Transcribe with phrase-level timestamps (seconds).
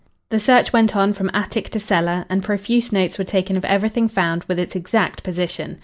[0.31, 4.09] The search went on from attic to cellar, and profuse notes were taken of everything
[4.09, 5.77] found, with its exact position.